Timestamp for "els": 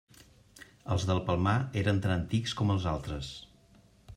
0.95-1.03, 2.77-2.89